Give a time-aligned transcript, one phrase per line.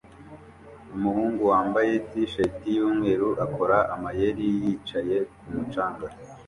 [0.95, 6.07] Umuhungu wambaye t-shirt yumweru akora amayeri ya yicaye kumu canga